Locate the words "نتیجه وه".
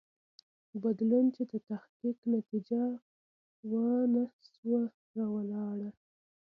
2.35-3.87